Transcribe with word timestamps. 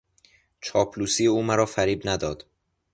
چاپلوسی 0.61 1.25
او 1.27 1.43
مرا 1.43 1.65
فریب 1.65 2.01
نداد. 2.05 2.45